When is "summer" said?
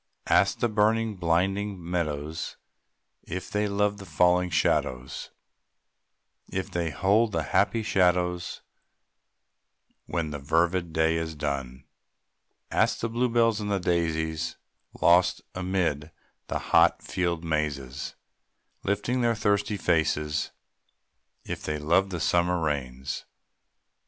22.19-22.59